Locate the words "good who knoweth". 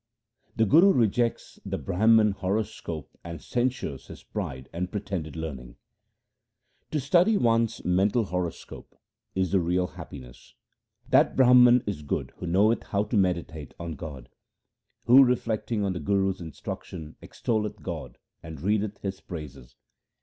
12.01-12.81